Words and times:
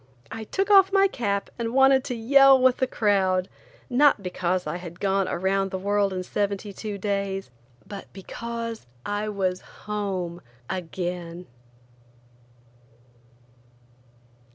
I 0.31 0.45
took 0.45 0.71
off 0.71 0.91
my 0.91 1.07
cap 1.07 1.51
and 1.59 1.75
wanted 1.75 2.03
to 2.05 2.15
yell 2.15 2.59
with 2.59 2.77
the 2.77 2.87
crowd, 2.87 3.47
not 3.87 4.23
because 4.23 4.65
I 4.65 4.77
had 4.77 4.99
gone 4.99 5.27
around 5.27 5.69
the 5.69 5.77
world 5.77 6.11
in 6.11 6.23
seventy 6.23 6.73
two 6.73 6.97
days, 6.97 7.51
but 7.85 8.11
because 8.11 8.87
I 9.05 9.29
was 9.29 9.61
home 9.85 10.41
again. 10.67 11.45